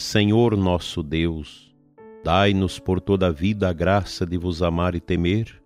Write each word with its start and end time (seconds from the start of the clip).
Senhor 0.00 0.56
nosso 0.56 1.02
Deus, 1.02 1.74
dai-nos 2.22 2.78
por 2.78 3.00
toda 3.00 3.26
a 3.26 3.30
vida 3.32 3.68
a 3.68 3.72
graça 3.72 4.24
de 4.24 4.38
vos 4.38 4.62
amar 4.62 4.94
e 4.94 5.00
temer, 5.00 5.60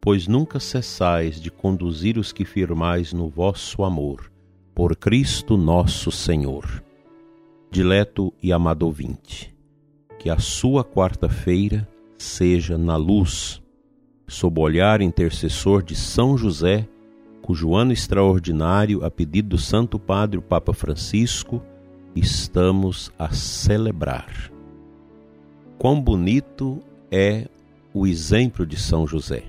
pois 0.00 0.26
nunca 0.26 0.58
cessais 0.58 1.38
de 1.38 1.50
conduzir 1.50 2.16
os 2.16 2.32
que 2.32 2.46
firmais 2.46 3.12
no 3.12 3.28
vosso 3.28 3.84
amor, 3.84 4.32
por 4.74 4.96
Cristo 4.96 5.58
nosso 5.58 6.10
Senhor. 6.10 6.82
Dileto 7.70 8.32
e 8.42 8.54
amado 8.54 8.84
ouvinte, 8.84 9.54
que 10.18 10.30
a 10.30 10.38
sua 10.38 10.82
quarta-feira 10.82 11.86
seja 12.16 12.78
na 12.78 12.96
luz, 12.96 13.62
sob 14.26 14.60
o 14.60 14.62
olhar 14.62 15.02
intercessor 15.02 15.82
de 15.82 15.94
São 15.94 16.38
José, 16.38 16.88
cujo 17.42 17.74
ano 17.74 17.92
extraordinário, 17.92 19.04
a 19.04 19.10
pedido 19.10 19.50
do 19.50 19.58
Santo 19.58 19.98
Padre 19.98 20.38
o 20.38 20.42
Papa 20.42 20.72
Francisco, 20.72 21.62
estamos 22.14 23.12
a 23.18 23.30
celebrar. 23.30 24.50
Quão 25.78 26.00
bonito 26.00 26.80
é 27.10 27.48
o 27.92 28.06
exemplo 28.06 28.66
de 28.66 28.76
São 28.76 29.06
José. 29.06 29.44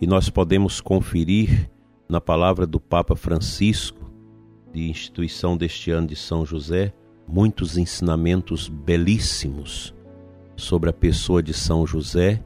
E 0.00 0.06
nós 0.06 0.30
podemos 0.30 0.80
conferir 0.80 1.70
na 2.08 2.20
palavra 2.20 2.66
do 2.66 2.80
Papa 2.80 3.14
Francisco, 3.14 4.10
de 4.72 4.88
instituição 4.88 5.56
deste 5.56 5.90
ano 5.90 6.06
de 6.06 6.16
São 6.16 6.46
José, 6.46 6.92
muitos 7.26 7.76
ensinamentos 7.76 8.68
belíssimos 8.68 9.94
sobre 10.56 10.90
a 10.90 10.92
pessoa 10.92 11.42
de 11.42 11.52
São 11.52 11.86
José 11.86 12.42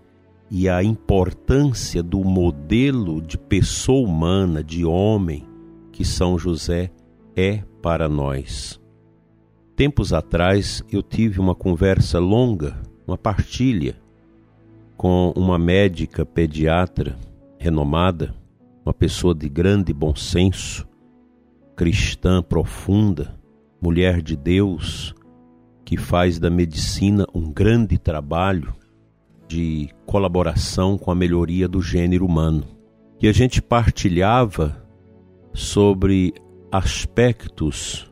e 0.50 0.68
a 0.68 0.82
importância 0.82 2.02
do 2.02 2.22
modelo 2.24 3.22
de 3.22 3.38
pessoa 3.38 4.06
humana, 4.06 4.62
de 4.62 4.84
homem, 4.84 5.46
que 5.92 6.04
São 6.04 6.38
José 6.38 6.90
é 7.36 7.62
para 7.80 8.08
nós. 8.08 8.81
Tempos 9.82 10.12
atrás 10.12 10.80
eu 10.92 11.02
tive 11.02 11.40
uma 11.40 11.56
conversa 11.56 12.20
longa, 12.20 12.80
uma 13.04 13.18
partilha, 13.18 14.00
com 14.96 15.32
uma 15.34 15.58
médica 15.58 16.24
pediatra 16.24 17.18
renomada, 17.58 18.32
uma 18.86 18.94
pessoa 18.94 19.34
de 19.34 19.48
grande 19.48 19.92
bom 19.92 20.14
senso, 20.14 20.86
cristã 21.74 22.40
profunda, 22.40 23.34
mulher 23.82 24.22
de 24.22 24.36
Deus, 24.36 25.16
que 25.84 25.96
faz 25.96 26.38
da 26.38 26.48
medicina 26.48 27.26
um 27.34 27.50
grande 27.50 27.98
trabalho 27.98 28.72
de 29.48 29.88
colaboração 30.06 30.96
com 30.96 31.10
a 31.10 31.14
melhoria 31.16 31.66
do 31.66 31.82
gênero 31.82 32.24
humano. 32.24 32.62
E 33.20 33.26
a 33.26 33.32
gente 33.32 33.60
partilhava 33.60 34.80
sobre 35.52 36.32
aspectos 36.70 38.11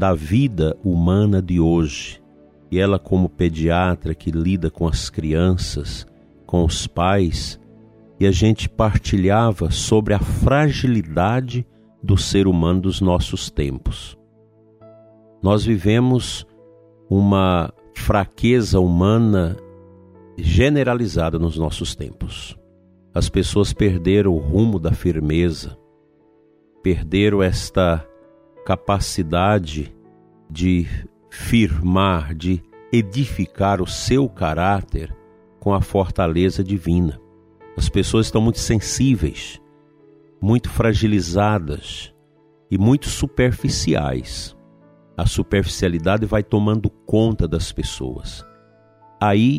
da 0.00 0.14
vida 0.14 0.74
humana 0.82 1.42
de 1.42 1.60
hoje. 1.60 2.22
E 2.70 2.78
ela, 2.78 2.98
como 2.98 3.28
pediatra 3.28 4.14
que 4.14 4.30
lida 4.30 4.70
com 4.70 4.88
as 4.88 5.10
crianças, 5.10 6.06
com 6.46 6.64
os 6.64 6.86
pais, 6.86 7.60
e 8.18 8.26
a 8.26 8.30
gente 8.30 8.66
partilhava 8.66 9.70
sobre 9.70 10.14
a 10.14 10.18
fragilidade 10.18 11.66
do 12.02 12.16
ser 12.16 12.46
humano 12.46 12.80
dos 12.80 13.02
nossos 13.02 13.50
tempos. 13.50 14.16
Nós 15.42 15.66
vivemos 15.66 16.46
uma 17.10 17.70
fraqueza 17.94 18.80
humana 18.80 19.54
generalizada 20.38 21.38
nos 21.38 21.58
nossos 21.58 21.94
tempos. 21.94 22.56
As 23.12 23.28
pessoas 23.28 23.74
perderam 23.74 24.32
o 24.32 24.38
rumo 24.38 24.78
da 24.78 24.92
firmeza, 24.92 25.76
perderam 26.82 27.42
esta 27.42 28.02
capacidade 28.70 29.92
de 30.48 30.86
firmar, 31.28 32.32
de 32.36 32.62
edificar 32.92 33.82
o 33.82 33.86
seu 33.86 34.28
caráter 34.28 35.12
com 35.58 35.74
a 35.74 35.80
fortaleza 35.80 36.62
divina. 36.62 37.20
As 37.76 37.88
pessoas 37.88 38.26
estão 38.26 38.40
muito 38.40 38.60
sensíveis, 38.60 39.60
muito 40.40 40.70
fragilizadas 40.70 42.14
e 42.70 42.78
muito 42.78 43.08
superficiais. 43.08 44.56
A 45.16 45.26
superficialidade 45.26 46.24
vai 46.24 46.44
tomando 46.44 46.88
conta 46.88 47.48
das 47.48 47.72
pessoas. 47.72 48.46
Aí 49.20 49.58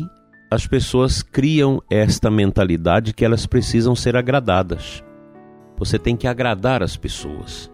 as 0.50 0.66
pessoas 0.66 1.22
criam 1.22 1.82
esta 1.90 2.30
mentalidade 2.30 3.12
que 3.12 3.26
elas 3.26 3.44
precisam 3.44 3.94
ser 3.94 4.16
agradadas. 4.16 5.04
Você 5.76 5.98
tem 5.98 6.16
que 6.16 6.26
agradar 6.26 6.82
as 6.82 6.96
pessoas. 6.96 7.71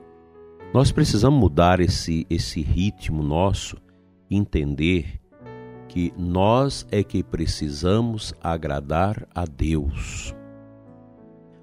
Nós 0.72 0.92
precisamos 0.92 1.40
mudar 1.40 1.80
esse, 1.80 2.26
esse 2.28 2.60
ritmo 2.60 3.22
nosso, 3.22 3.78
entender 4.30 5.18
que 5.88 6.12
nós 6.18 6.86
é 6.90 7.02
que 7.02 7.22
precisamos 7.22 8.34
agradar 8.42 9.26
a 9.34 9.46
Deus. 9.46 10.34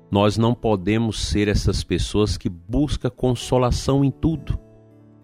Nós 0.10 0.38
não 0.38 0.56
podemos 0.56 1.20
ser 1.20 1.48
essas 1.48 1.84
pessoas 1.84 2.36
que 2.36 2.50
buscam 2.50 3.12
consolação 3.12 4.04
em 4.04 4.10
tudo. 4.10 4.60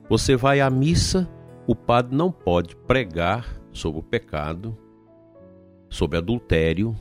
Você 0.08 0.36
vai 0.36 0.62
à 0.62 0.70
missa, 0.70 1.28
o 1.66 1.75
padre 1.75 2.16
não 2.16 2.31
pode 2.31 2.75
pregar 2.75 3.59
sobre 3.72 4.00
o 4.00 4.03
pecado, 4.03 4.78
sobre 5.90 6.20
adultério, 6.20 6.96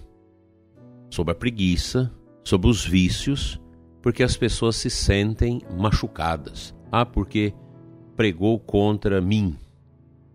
sobre 1.11 1.33
a 1.33 1.35
preguiça, 1.35 2.11
sobre 2.43 2.71
os 2.71 2.87
vícios, 2.87 3.61
porque 4.03 4.23
as 4.23 4.37
pessoas 4.37 4.77
se 4.77 4.89
sentem 4.89 5.61
machucadas. 5.77 6.75
Ah, 6.91 7.05
porque 7.05 7.55
pregou 8.17 8.59
contra 8.59 9.21
mim. 9.21 9.57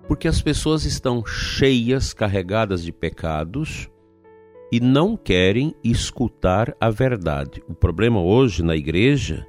Porque 0.07 0.27
as 0.27 0.41
pessoas 0.41 0.85
estão 0.85 1.25
cheias, 1.25 2.13
carregadas 2.13 2.83
de 2.83 2.91
pecados 2.91 3.89
e 4.71 4.79
não 4.79 5.17
querem 5.17 5.73
escutar 5.83 6.75
a 6.79 6.89
verdade. 6.89 7.63
O 7.67 7.73
problema 7.73 8.21
hoje 8.21 8.63
na 8.63 8.75
igreja 8.75 9.45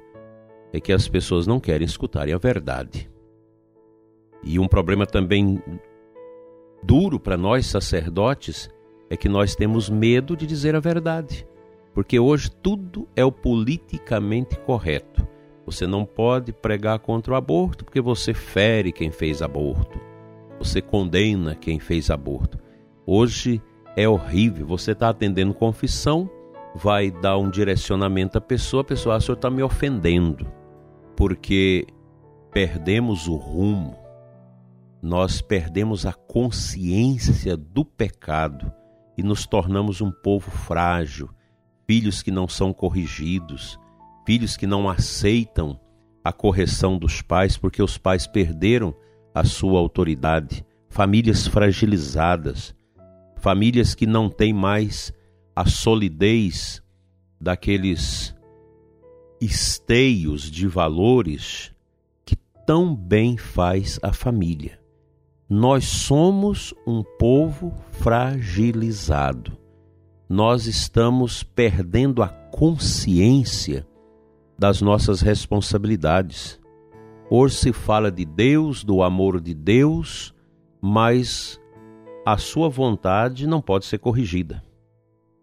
é 0.73 0.79
que 0.79 0.91
as 0.91 1.07
pessoas 1.07 1.45
não 1.45 1.59
querem 1.59 1.85
escutarem 1.85 2.33
a 2.33 2.37
verdade. 2.37 3.09
E 4.43 4.59
um 4.59 4.67
problema 4.67 5.05
também 5.05 5.61
duro 6.83 7.19
para 7.19 7.37
nós 7.37 7.67
sacerdotes 7.67 8.69
é 9.09 9.15
que 9.15 9.29
nós 9.29 9.55
temos 9.55 9.89
medo 9.89 10.35
de 10.35 10.45
dizer 10.45 10.75
a 10.75 10.79
verdade 10.79 11.47
porque 11.97 12.19
hoje 12.19 12.51
tudo 12.51 13.07
é 13.15 13.25
o 13.25 13.31
politicamente 13.31 14.55
correto. 14.59 15.27
Você 15.65 15.87
não 15.87 16.05
pode 16.05 16.53
pregar 16.53 16.99
contra 16.99 17.33
o 17.33 17.35
aborto 17.35 17.83
porque 17.83 17.99
você 17.99 18.35
fere 18.35 18.91
quem 18.91 19.09
fez 19.09 19.41
aborto. 19.41 19.99
Você 20.59 20.79
condena 20.79 21.55
quem 21.55 21.79
fez 21.79 22.11
aborto. 22.11 22.59
Hoje 23.03 23.59
é 23.95 24.07
horrível. 24.07 24.67
Você 24.67 24.91
está 24.91 25.09
atendendo 25.09 25.55
confissão, 25.55 26.29
vai 26.75 27.09
dar 27.09 27.39
um 27.39 27.49
direcionamento 27.49 28.37
à 28.37 28.41
pessoa, 28.41 28.81
a 28.81 28.85
pessoa, 28.85 29.15
ah, 29.15 29.17
o 29.17 29.21
senhor 29.21 29.35
está 29.35 29.49
me 29.49 29.63
ofendendo. 29.63 30.45
Porque 31.15 31.87
perdemos 32.51 33.27
o 33.27 33.37
rumo, 33.37 33.97
nós 35.01 35.41
perdemos 35.41 36.05
a 36.05 36.13
consciência 36.13 37.57
do 37.57 37.83
pecado 37.83 38.71
e 39.17 39.23
nos 39.23 39.47
tornamos 39.47 39.99
um 39.99 40.11
povo 40.11 40.51
frágil, 40.51 41.35
filhos 41.87 42.21
que 42.21 42.29
não 42.29 42.49
são 42.49 42.73
corrigidos, 42.73 43.79
filhos 44.25 44.57
que 44.57 44.67
não 44.67 44.89
aceitam 44.89 45.79
a 46.21 46.33
correção 46.33 46.97
dos 46.97 47.21
pais 47.21 47.57
porque 47.57 47.81
os 47.81 47.97
pais 47.97 48.27
perderam 48.27 48.93
a 49.33 49.45
sua 49.45 49.79
autoridade, 49.79 50.65
famílias 50.89 51.47
fragilizadas, 51.47 52.75
famílias 53.37 53.95
que 53.95 54.05
não 54.05 54.29
têm 54.29 54.51
mais 54.51 55.13
a 55.55 55.65
solidez 55.65 56.83
daqueles 57.39 58.35
esteios 59.39 60.51
de 60.51 60.67
valores 60.67 61.73
que 62.25 62.35
tão 62.65 62.93
bem 62.93 63.37
faz 63.37 63.97
a 64.03 64.11
família. 64.11 64.77
Nós 65.49 65.85
somos 65.85 66.73
um 66.85 67.01
povo 67.17 67.73
fragilizado 67.91 69.66
nós 70.29 70.67
estamos 70.67 71.41
perdendo 71.41 72.21
a 72.21 72.27
consciência 72.27 73.87
das 74.57 74.81
nossas 74.81 75.21
responsabilidades. 75.21 76.59
Hoje 77.29 77.55
se 77.55 77.73
fala 77.73 78.11
de 78.11 78.25
Deus, 78.25 78.83
do 78.83 79.01
amor 79.01 79.39
de 79.39 79.53
Deus, 79.53 80.33
mas 80.81 81.59
a 82.25 82.37
sua 82.37 82.67
vontade 82.67 83.47
não 83.47 83.61
pode 83.61 83.85
ser 83.85 83.99
corrigida. 83.99 84.63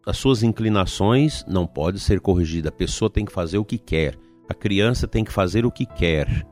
As 0.06 0.18
suas 0.18 0.42
inclinações 0.42 1.44
não 1.48 1.66
podem 1.66 1.98
ser 1.98 2.20
corrigidas. 2.20 2.68
A 2.68 2.76
pessoa 2.76 3.08
tem 3.08 3.24
que 3.24 3.32
fazer 3.32 3.56
o 3.56 3.64
que 3.64 3.78
quer. 3.78 4.18
A 4.48 4.52
criança 4.52 5.08
tem 5.08 5.24
que 5.24 5.32
fazer 5.32 5.64
o 5.64 5.70
que 5.70 5.86
quer. 5.86 6.46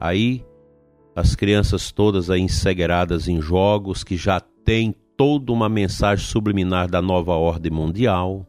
Aí 0.00 0.44
as 1.14 1.36
crianças 1.36 1.92
todas 1.92 2.28
aí 2.28 2.40
ensegueradas 2.40 3.28
em 3.28 3.40
jogos 3.40 4.02
que 4.02 4.16
já 4.16 4.40
têm 4.40 4.96
toda 5.18 5.52
uma 5.52 5.68
mensagem 5.68 6.24
subliminar 6.24 6.88
da 6.88 7.02
nova 7.02 7.32
ordem 7.32 7.72
mundial 7.72 8.46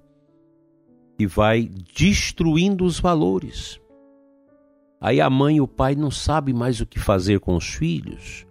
e 1.18 1.25
vai 1.25 1.68
destruindo 1.95 2.86
os 2.86 3.00
valores. 3.00 3.81
Aí 5.01 5.19
a 5.19 5.31
mãe 5.31 5.56
e 5.56 5.62
o 5.62 5.68
pai 5.68 5.95
não 5.95 6.12
sabem 6.12 6.54
mais 6.54 6.80
o 6.80 6.86
que 6.86 7.00
fazer 7.00 7.39
com 7.39 7.56
os 7.56 7.66
filhos, 7.66 8.45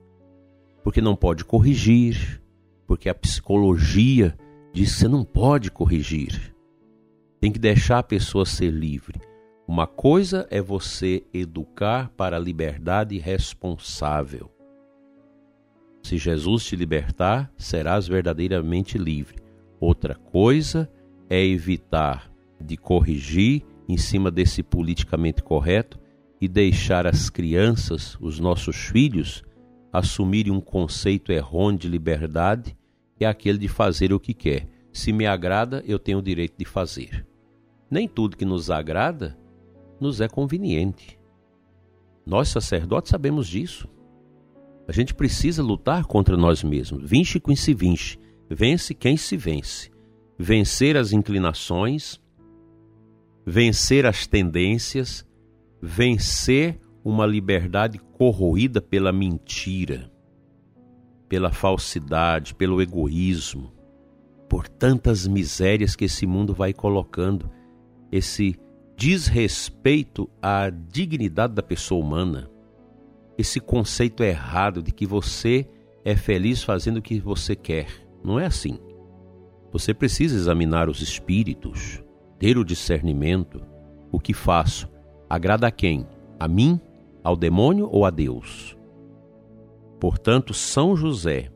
porque 0.82 1.00
não 1.00 1.14
pode 1.14 1.44
corrigir, 1.44 2.42
porque 2.88 3.08
a 3.08 3.14
psicologia 3.14 4.36
diz 4.74 4.94
que 4.94 4.98
você 4.98 5.08
não 5.08 5.22
pode 5.22 5.70
corrigir. 5.70 6.52
Tem 7.40 7.52
que 7.52 7.58
deixar 7.58 8.00
a 8.00 8.02
pessoa 8.02 8.44
ser 8.44 8.70
livre. 8.72 9.20
Uma 9.66 9.86
coisa 9.86 10.44
é 10.50 10.60
você 10.60 11.24
educar 11.32 12.10
para 12.16 12.36
a 12.36 12.40
liberdade 12.40 13.16
responsável. 13.16 14.57
Se 16.02 16.16
Jesus 16.16 16.64
te 16.64 16.76
libertar, 16.76 17.52
serás 17.56 18.08
verdadeiramente 18.08 18.96
livre. 18.96 19.36
Outra 19.80 20.14
coisa 20.14 20.90
é 21.28 21.44
evitar 21.44 22.30
de 22.60 22.76
corrigir 22.76 23.64
em 23.88 23.96
cima 23.96 24.30
desse 24.30 24.62
politicamente 24.62 25.42
correto 25.42 25.98
e 26.40 26.48
deixar 26.48 27.06
as 27.06 27.30
crianças, 27.30 28.16
os 28.20 28.38
nossos 28.38 28.76
filhos, 28.76 29.42
assumirem 29.92 30.52
um 30.52 30.60
conceito 30.60 31.32
errôneo 31.32 31.80
de 31.80 31.88
liberdade, 31.88 32.76
que 33.16 33.24
é 33.24 33.28
aquele 33.28 33.58
de 33.58 33.68
fazer 33.68 34.12
o 34.12 34.20
que 34.20 34.34
quer. 34.34 34.68
Se 34.92 35.12
me 35.12 35.26
agrada, 35.26 35.82
eu 35.86 35.98
tenho 35.98 36.18
o 36.18 36.22
direito 36.22 36.54
de 36.58 36.64
fazer. 36.64 37.26
Nem 37.90 38.06
tudo 38.06 38.36
que 38.36 38.44
nos 38.44 38.70
agrada 38.70 39.38
nos 40.00 40.20
é 40.20 40.28
conveniente. 40.28 41.18
Nós, 42.24 42.48
sacerdotes, 42.48 43.10
sabemos 43.10 43.48
disso. 43.48 43.88
A 44.88 44.92
gente 44.92 45.14
precisa 45.14 45.62
lutar 45.62 46.06
contra 46.06 46.34
nós 46.34 46.64
mesmos. 46.64 47.08
Vinche 47.08 47.38
quem 47.38 47.54
se 47.54 47.74
vinche. 47.74 48.18
Vence 48.48 48.94
quem 48.94 49.18
se 49.18 49.36
vence. 49.36 49.90
Vencer 50.38 50.96
as 50.96 51.12
inclinações, 51.12 52.18
vencer 53.44 54.06
as 54.06 54.26
tendências, 54.26 55.26
vencer 55.82 56.80
uma 57.04 57.26
liberdade 57.26 57.98
corroída 57.98 58.80
pela 58.80 59.12
mentira, 59.12 60.10
pela 61.28 61.52
falsidade, 61.52 62.54
pelo 62.54 62.80
egoísmo, 62.80 63.72
por 64.48 64.66
tantas 64.66 65.26
misérias 65.26 65.94
que 65.94 66.06
esse 66.06 66.26
mundo 66.26 66.54
vai 66.54 66.72
colocando, 66.72 67.50
esse 68.10 68.56
desrespeito 68.96 70.30
à 70.40 70.70
dignidade 70.70 71.54
da 71.54 71.62
pessoa 71.62 72.02
humana, 72.02 72.50
esse 73.38 73.60
conceito 73.60 74.24
errado 74.24 74.82
de 74.82 74.90
que 74.90 75.06
você 75.06 75.64
é 76.04 76.16
feliz 76.16 76.62
fazendo 76.64 76.96
o 76.96 77.02
que 77.02 77.20
você 77.20 77.54
quer. 77.54 77.86
Não 78.22 78.38
é 78.38 78.46
assim. 78.46 78.78
Você 79.72 79.94
precisa 79.94 80.34
examinar 80.34 80.88
os 80.88 81.00
espíritos, 81.00 82.02
ter 82.38 82.58
o 82.58 82.64
discernimento. 82.64 83.62
O 84.10 84.18
que 84.18 84.34
faço? 84.34 84.88
Agrada 85.30 85.68
a 85.68 85.70
quem? 85.70 86.04
A 86.40 86.48
mim, 86.48 86.80
ao 87.22 87.36
demônio 87.36 87.88
ou 87.92 88.04
a 88.04 88.10
Deus? 88.10 88.76
Portanto, 90.00 90.52
São 90.52 90.96
José 90.96 91.50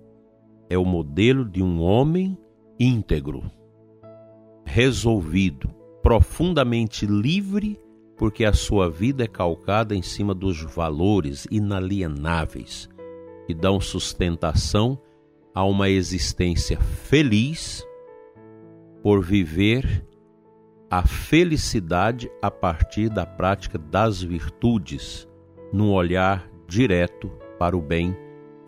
é 0.70 0.78
o 0.78 0.84
modelo 0.84 1.44
de 1.44 1.62
um 1.62 1.80
homem 1.80 2.38
íntegro, 2.78 3.50
resolvido, 4.64 5.68
profundamente 6.02 7.06
livre, 7.06 7.78
porque 8.22 8.44
a 8.44 8.52
sua 8.52 8.88
vida 8.88 9.24
é 9.24 9.26
calcada 9.26 9.96
em 9.96 10.00
cima 10.00 10.32
dos 10.32 10.62
valores 10.62 11.44
inalienáveis 11.50 12.88
que 13.48 13.52
dão 13.52 13.80
sustentação 13.80 14.96
a 15.52 15.64
uma 15.64 15.88
existência 15.88 16.78
feliz 16.78 17.84
por 19.02 19.24
viver 19.24 20.06
a 20.88 21.04
felicidade 21.04 22.30
a 22.40 22.48
partir 22.48 23.08
da 23.08 23.26
prática 23.26 23.76
das 23.76 24.22
virtudes, 24.22 25.28
num 25.72 25.90
olhar 25.90 26.48
direto 26.68 27.28
para 27.58 27.76
o 27.76 27.82
bem 27.82 28.16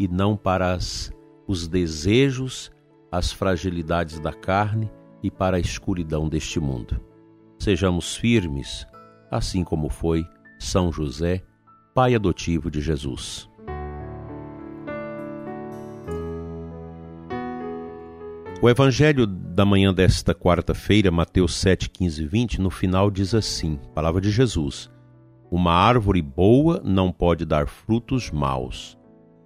e 0.01 0.09
não 0.09 0.37
para 0.37 0.73
as, 0.73 1.13
os 1.47 1.69
desejos, 1.69 2.73
as 3.09 3.33
fragilidades 3.33 4.19
da 4.19 4.33
carne 4.33 4.91
e 5.23 5.31
para 5.31 5.59
a 5.59 5.61
escuridão 5.61 6.29
deste 6.29 6.59
mundo. 6.59 7.01
Sejamos 7.57 8.17
firmes, 8.17 8.85
assim 9.35 9.65
como 9.65 9.89
foi 9.89 10.25
São 10.61 10.93
José, 10.93 11.43
pai 11.93 12.15
adotivo 12.15 12.71
de 12.71 12.81
Jesus. 12.81 13.51
O 18.63 18.71
Evangelho 18.71 19.27
da 19.27 19.65
manhã 19.65 19.93
desta 19.93 20.33
quarta-feira, 20.35 21.11
Mateus 21.11 21.57
7, 21.57 21.91
15 21.91 22.23
e 22.23 22.27
20, 22.27 22.61
no 22.61 22.71
final 22.71 23.11
diz 23.11 23.35
assim: 23.35 23.79
Palavra 23.93 24.21
de 24.21 24.31
Jesus. 24.31 24.89
Uma 25.51 25.73
árvore 25.73 26.23
boa 26.23 26.81
não 26.85 27.11
pode 27.11 27.45
dar 27.45 27.67
frutos 27.67 28.31
maus, 28.31 28.97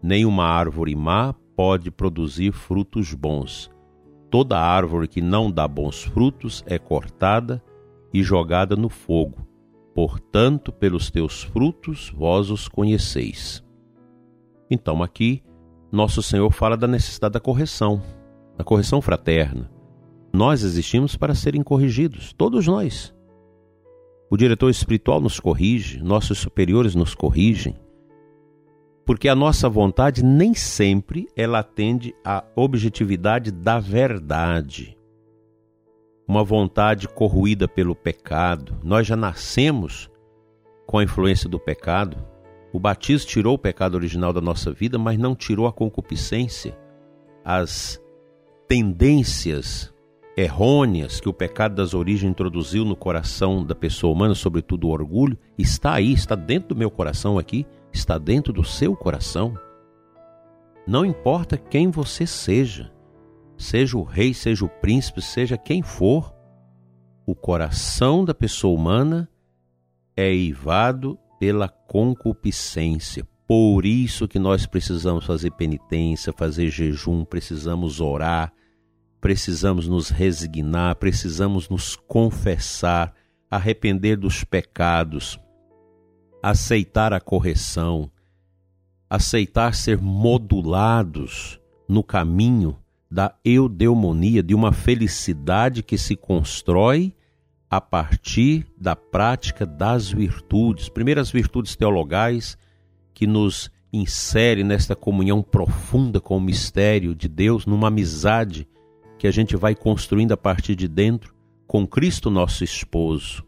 nem 0.03 0.27
uma 0.27 0.45
árvore 0.45 0.95
má 0.95 1.35
pode 1.57 1.91
produzir 1.91 2.53
frutos 2.53 3.15
bons. 3.15 3.71
Toda 4.31 4.61
árvore 4.61 5.09
que 5.09 5.23
não 5.23 5.51
dá 5.51 5.67
bons 5.67 6.05
frutos 6.05 6.63
é 6.67 6.79
cortada 6.79 7.63
e 8.13 8.23
jogada 8.23 8.77
no 8.77 8.91
fogo. 8.91 9.48
Portanto, 9.99 10.71
pelos 10.71 11.11
teus 11.11 11.43
frutos 11.43 12.13
vós 12.17 12.53
os 12.53 12.69
conheceis. 12.69 13.65
Então, 14.71 15.03
aqui, 15.03 15.43
nosso 15.91 16.23
Senhor 16.23 16.53
fala 16.53 16.77
da 16.77 16.87
necessidade 16.87 17.33
da 17.33 17.41
correção, 17.41 18.01
da 18.57 18.63
correção 18.63 19.03
fraterna. 19.03 19.69
Nós 20.33 20.63
existimos 20.63 21.17
para 21.17 21.35
serem 21.35 21.65
corrigidos, 21.65 22.33
todos 22.33 22.65
nós. 22.69 23.13
O 24.31 24.37
diretor 24.37 24.71
espiritual 24.71 25.21
nos 25.21 25.41
corrige, 25.41 26.01
nossos 26.01 26.39
superiores 26.39 26.95
nos 26.95 27.13
corrigem, 27.13 27.75
porque 29.05 29.29
a 29.29 29.35
nossa 29.35 29.69
vontade 29.69 30.25
nem 30.25 30.55
sempre 30.55 31.27
ela 31.35 31.59
atende 31.59 32.15
à 32.25 32.45
objetividade 32.55 33.51
da 33.51 33.81
verdade 33.81 34.97
uma 36.29 36.45
vontade 36.45 37.09
corroída 37.09 37.67
pelo 37.67 37.97
pecado. 37.97 38.77
Nós 38.85 39.07
já 39.07 39.17
nascemos 39.17 40.11
com 40.87 40.99
a 40.99 41.03
influência 41.03 41.49
do 41.49 41.59
pecado. 41.59 42.19
O 42.71 42.79
batismo 42.79 43.27
tirou 43.27 43.55
o 43.55 43.59
pecado 43.59 43.95
original 43.95 44.31
da 44.31 44.41
nossa 44.41 44.71
vida, 44.71 44.99
mas 44.99 45.19
não 45.19 45.35
tirou 45.35 45.67
a 45.67 45.73
concupiscência, 45.73 46.79
as 47.43 47.99
tendências 48.69 49.93
errôneas 50.37 51.19
que 51.19 51.29
o 51.29 51.33
pecado 51.33 51.75
das 51.75 51.95
origens 51.95 52.31
introduziu 52.31 52.85
no 52.85 52.95
coração 52.95 53.65
da 53.65 53.75
pessoa 53.75 54.13
humana, 54.13 54.35
sobretudo 54.35 54.87
o 54.87 54.91
orgulho, 54.91 55.37
está 55.57 55.95
aí, 55.95 56.13
está 56.13 56.35
dentro 56.35 56.69
do 56.69 56.77
meu 56.77 56.91
coração 56.91 57.39
aqui, 57.39 57.67
está 57.91 58.19
dentro 58.19 58.53
do 58.53 58.63
seu 58.63 58.95
coração. 58.95 59.55
Não 60.87 61.05
importa 61.05 61.57
quem 61.57 61.91
você 61.91 62.27
seja, 62.27 62.93
seja 63.59 63.99
o 63.99 64.03
rei, 64.03 64.33
seja 64.33 64.65
o 64.65 64.69
príncipe, 64.69 65.21
seja 65.21 65.59
quem 65.59 65.83
for, 65.83 66.35
o 67.27 67.35
coração 67.35 68.25
da 68.25 68.33
pessoa 68.33 68.75
humana 68.75 69.29
é 70.17 70.31
eivado 70.31 71.19
pela 71.39 71.69
concupiscência. 71.69 73.27
Por 73.47 73.85
isso 73.85 74.29
que 74.29 74.39
nós 74.39 74.67
precisamos 74.67 75.25
fazer 75.25 75.51
penitência, 75.51 76.33
fazer 76.33 76.71
jejum, 76.71 77.25
precisamos 77.25 78.01
orar, 78.01 78.53
precisamos 79.21 79.89
nos 79.89 80.09
resignar, 80.11 80.97
precisamos 80.97 81.69
nos 81.69 81.97
confessar, 81.97 83.13
arrepender 83.51 84.17
dos 84.17 84.45
pecados, 84.45 85.39
aceitar 86.43 87.13
a 87.13 87.21
correção, 87.21 88.11
aceitar 89.09 89.75
ser 89.75 89.99
modulados 89.99 91.61
no 91.89 92.03
caminho 92.03 92.77
da 93.11 93.35
eudeumonia, 93.45 94.43
de 94.43 94.55
uma 94.55 94.73
felicidade 94.73 95.83
que 95.83 95.97
se 95.97 96.15
constrói 96.15 97.15
a 97.71 97.81
partir 97.81 98.67
da 98.79 98.95
prática 98.95 99.67
das 99.67 100.11
virtudes. 100.11 100.89
Primeiras 100.89 101.31
virtudes 101.31 101.77
teologais 101.77 102.57
que 103.15 103.27
nos 103.27 103.71
insere 103.93 104.63
nesta 104.63 104.95
comunhão 104.95 105.43
profunda 105.43 106.21
com 106.21 106.37
o 106.37 106.41
mistério 106.41 107.15
de 107.15 107.29
Deus, 107.29 107.67
numa 107.67 107.89
amizade 107.89 108.69
que 109.19 109.27
a 109.27 109.31
gente 109.31 109.57
vai 109.57 109.75
construindo 109.75 110.33
a 110.33 110.37
partir 110.37 110.77
de 110.77 110.87
dentro 110.87 111.35
com 111.67 111.87
Cristo 111.87 112.31
nosso 112.31 112.63
esposo. 112.63 113.45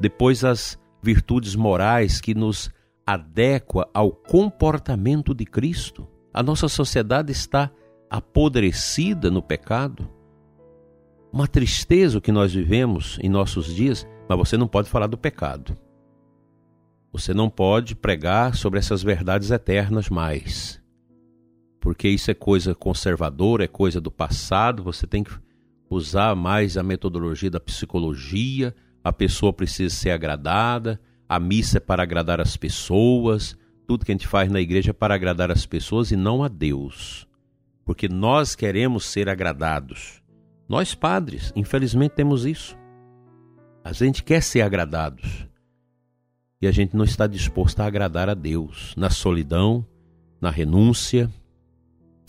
Depois 0.00 0.44
as 0.44 0.78
virtudes 1.02 1.56
morais 1.56 2.20
que 2.20 2.34
nos 2.34 2.70
adequa 3.06 3.88
ao 3.92 4.12
comportamento 4.12 5.34
de 5.34 5.44
Cristo. 5.44 6.06
A 6.32 6.42
nossa 6.42 6.68
sociedade 6.68 7.32
está 7.32 7.70
apodrecida 8.10 9.30
no 9.30 9.42
pecado, 9.42 10.08
uma 11.32 11.46
tristeza 11.46 12.20
que 12.20 12.32
nós 12.32 12.52
vivemos 12.52 13.18
em 13.22 13.28
nossos 13.28 13.74
dias, 13.74 14.06
mas 14.28 14.38
você 14.38 14.56
não 14.56 14.66
pode 14.66 14.88
falar 14.88 15.06
do 15.06 15.18
pecado. 15.18 15.76
Você 17.12 17.32
não 17.32 17.48
pode 17.48 17.94
pregar 17.94 18.54
sobre 18.54 18.78
essas 18.78 19.02
verdades 19.02 19.50
eternas 19.50 20.08
mais. 20.08 20.82
Porque 21.80 22.08
isso 22.08 22.30
é 22.30 22.34
coisa 22.34 22.74
conservadora, 22.74 23.64
é 23.64 23.68
coisa 23.68 24.00
do 24.00 24.10
passado, 24.10 24.82
você 24.82 25.06
tem 25.06 25.22
que 25.22 25.32
usar 25.88 26.34
mais 26.34 26.76
a 26.76 26.82
metodologia 26.82 27.50
da 27.50 27.60
psicologia, 27.60 28.74
a 29.02 29.12
pessoa 29.12 29.52
precisa 29.52 29.94
ser 29.94 30.10
agradada, 30.10 31.00
a 31.28 31.38
missa 31.38 31.78
é 31.78 31.80
para 31.80 32.02
agradar 32.02 32.40
as 32.40 32.56
pessoas, 32.56 33.56
tudo 33.86 34.04
que 34.04 34.12
a 34.12 34.14
gente 34.14 34.26
faz 34.26 34.50
na 34.50 34.60
igreja 34.60 34.90
é 34.90 34.92
para 34.94 35.14
agradar 35.14 35.50
as 35.50 35.64
pessoas 35.66 36.10
e 36.10 36.16
não 36.16 36.42
a 36.42 36.48
Deus. 36.48 37.27
Porque 37.88 38.06
nós 38.06 38.54
queremos 38.54 39.06
ser 39.06 39.30
agradados. 39.30 40.22
Nós 40.68 40.94
padres, 40.94 41.54
infelizmente, 41.56 42.12
temos 42.12 42.44
isso. 42.44 42.76
A 43.82 43.94
gente 43.94 44.22
quer 44.22 44.42
ser 44.42 44.60
agradados. 44.60 45.48
E 46.60 46.66
a 46.66 46.70
gente 46.70 46.94
não 46.94 47.06
está 47.06 47.26
disposto 47.26 47.80
a 47.80 47.86
agradar 47.86 48.28
a 48.28 48.34
Deus 48.34 48.94
na 48.94 49.08
solidão, 49.08 49.86
na 50.38 50.50
renúncia, 50.50 51.30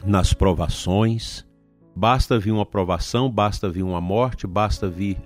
nas 0.06 0.34
provações. 0.34 1.46
Basta 1.94 2.40
vir 2.40 2.54
uma 2.54 2.66
provação, 2.66 3.30
basta 3.30 3.70
vir 3.70 3.84
uma 3.84 4.00
morte, 4.00 4.48
basta 4.48 4.88
vir 4.88 5.18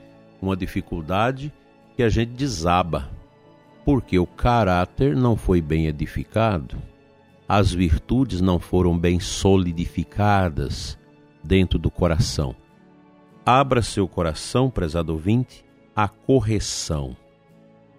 uma 0.41 0.57
dificuldade 0.57 1.53
que 1.95 2.01
a 2.01 2.09
gente 2.09 2.31
desaba, 2.31 3.07
porque 3.85 4.17
o 4.17 4.25
caráter 4.25 5.15
não 5.15 5.37
foi 5.37 5.61
bem 5.61 5.85
edificado, 5.85 6.81
as 7.47 7.73
virtudes 7.73 8.41
não 8.41 8.59
foram 8.59 8.97
bem 8.97 9.19
solidificadas 9.19 10.97
dentro 11.43 11.77
do 11.77 11.91
coração. 11.91 12.55
Abra 13.45 13.81
seu 13.81 14.07
coração, 14.07 14.69
prezado 14.69 15.11
ouvinte, 15.11 15.65
à 15.95 16.07
correção. 16.07 17.15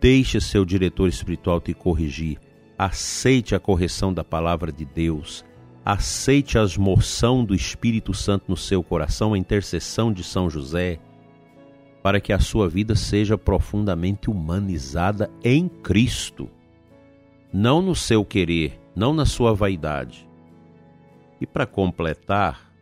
Deixe 0.00 0.40
seu 0.40 0.64
diretor 0.64 1.08
espiritual 1.08 1.60
te 1.60 1.74
corrigir. 1.74 2.38
Aceite 2.78 3.54
a 3.54 3.60
correção 3.60 4.12
da 4.12 4.24
palavra 4.24 4.72
de 4.72 4.84
Deus. 4.84 5.44
Aceite 5.84 6.58
a 6.58 6.66
moção 6.78 7.44
do 7.44 7.54
Espírito 7.54 8.14
Santo 8.14 8.46
no 8.48 8.56
seu 8.56 8.82
coração, 8.82 9.34
a 9.34 9.38
intercessão 9.38 10.10
de 10.10 10.24
São 10.24 10.48
José, 10.48 10.98
para 12.02 12.20
que 12.20 12.32
a 12.32 12.38
sua 12.38 12.68
vida 12.68 12.94
seja 12.94 13.36
profundamente 13.36 14.30
humanizada 14.30 15.30
em 15.42 15.68
Cristo, 15.68 16.48
não 17.52 17.82
no 17.82 17.94
seu 17.94 18.24
querer, 18.24 18.80
não 18.94 19.12
na 19.12 19.26
sua 19.26 19.54
vaidade. 19.54 20.28
E 21.40 21.46
para 21.46 21.66
completar, 21.66 22.72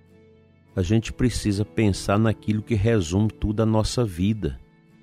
a 0.75 0.83
gente 0.83 1.13
precisa 1.13 1.65
pensar 1.65 2.19
naquilo 2.19 2.63
que 2.63 2.75
resume 2.75 3.31
toda 3.31 3.63
a 3.63 3.67
nossa 3.67 4.05
vida 4.05 4.59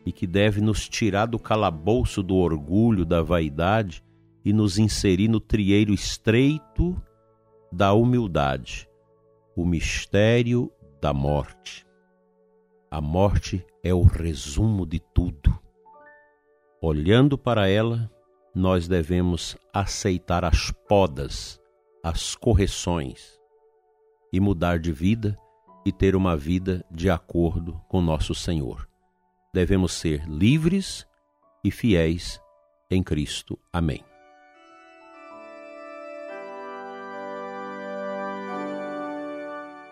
e 0.06 0.12
que 0.12 0.26
deve 0.26 0.62
nos 0.62 0.88
tirar 0.88 1.26
do 1.26 1.38
calabouço 1.38 2.24
do 2.24 2.36
orgulho, 2.36 3.06
da 3.06 3.22
vaidade 3.22 4.04
e 4.44 4.54
nos 4.54 4.78
inserir 4.78 5.28
no 5.28 5.40
trieiro 5.40 5.94
estreito 5.94 7.00
da 7.72 7.94
humildade, 7.94 8.90
o 9.56 9.66
mistério 9.66 10.72
da 11.02 11.14
morte. 11.14 11.86
A 12.90 13.00
morte 13.00 13.64
é 13.84 13.94
o 13.94 14.02
resumo 14.02 14.86
de 14.86 15.00
tudo. 15.00 15.58
Olhando 16.82 17.38
para 17.38 17.68
ela, 17.68 18.10
nós 18.54 18.88
devemos 18.88 19.58
aceitar 19.74 20.44
as 20.44 20.72
podas, 20.88 21.60
as 22.04 22.36
correções 22.36 23.40
e 24.32 24.40
mudar 24.40 24.80
de 24.80 24.92
vida 24.92 25.38
e 25.86 25.92
ter 25.92 26.16
uma 26.16 26.36
vida 26.36 26.86
de 26.92 27.10
acordo 27.10 27.80
com 27.88 28.02
nosso 28.02 28.36
Senhor. 28.36 28.88
Devemos 29.54 29.94
ser 29.94 30.28
livres 30.28 31.06
e 31.64 31.72
fiéis 31.72 32.40
em 32.90 33.02
Cristo. 33.04 33.58
Amém. 33.72 34.04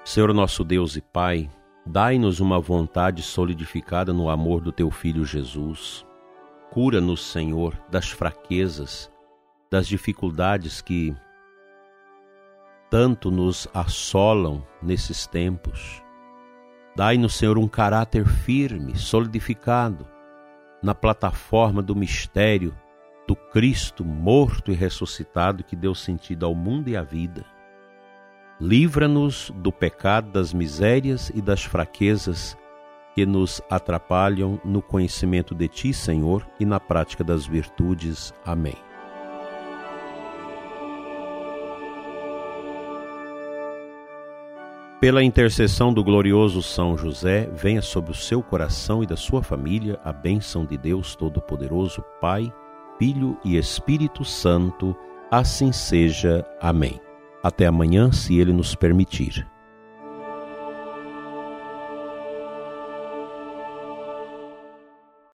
Senhor 0.05 0.33
nosso 0.33 0.63
Deus 0.63 0.95
e 0.95 1.01
Pai, 1.01 1.49
dai-nos 1.85 2.39
uma 2.39 2.59
vontade 2.59 3.21
solidificada 3.21 4.13
no 4.13 4.29
amor 4.29 4.61
do 4.61 4.71
teu 4.71 4.89
Filho 4.89 5.25
Jesus. 5.25 6.05
Cura-nos, 6.71 7.31
Senhor, 7.31 7.77
das 7.89 8.09
fraquezas, 8.09 9.12
das 9.69 9.88
dificuldades 9.88 10.81
que 10.81 11.15
tanto 12.89 13.31
nos 13.31 13.67
assolam 13.74 14.63
nesses 14.81 15.27
tempos. 15.27 16.03
Dai-nos, 16.95 17.36
Senhor, 17.36 17.57
um 17.57 17.67
caráter 17.67 18.25
firme, 18.25 18.97
solidificado 18.97 20.07
na 20.81 20.93
plataforma 20.95 21.81
do 21.81 21.95
mistério 21.95 22.75
do 23.27 23.36
Cristo 23.36 24.05
morto 24.05 24.71
e 24.71 24.74
ressuscitado 24.74 25.63
que 25.63 25.75
deu 25.75 25.93
sentido 25.93 26.45
ao 26.45 26.55
mundo 26.55 26.88
e 26.88 26.95
à 26.95 27.03
vida. 27.03 27.45
Livra-nos 28.59 29.51
do 29.57 29.71
pecado, 29.71 30.31
das 30.31 30.53
misérias 30.53 31.29
e 31.36 31.41
das 31.41 31.63
fraquezas 31.63 32.57
que 33.17 33.25
nos 33.25 33.59
atrapalham 33.67 34.62
no 34.63 34.79
conhecimento 34.79 35.55
de 35.55 35.67
Ti, 35.67 35.91
Senhor, 35.91 36.47
e 36.59 36.65
na 36.67 36.79
prática 36.79 37.24
das 37.24 37.47
virtudes. 37.47 38.31
Amém. 38.45 38.75
Pela 45.01 45.24
intercessão 45.24 45.91
do 45.91 46.03
glorioso 46.03 46.62
São 46.62 46.95
José, 46.95 47.50
venha 47.51 47.81
sobre 47.81 48.12
o 48.12 48.15
seu 48.15 48.43
coração 48.43 49.01
e 49.01 49.07
da 49.07 49.17
sua 49.17 49.41
família 49.41 50.00
a 50.03 50.13
bênção 50.13 50.63
de 50.63 50.77
Deus 50.77 51.15
Todo-Poderoso, 51.15 52.03
Pai, 52.21 52.53
Filho 53.00 53.36
e 53.43 53.57
Espírito 53.57 54.24
Santo. 54.24 54.95
Assim 55.31 55.71
seja. 55.71 56.45
Amém. 56.62 57.01
Até 57.41 57.65
amanhã, 57.65 58.12
se 58.12 58.38
Ele 58.38 58.53
nos 58.53 58.75
permitir. 58.75 59.56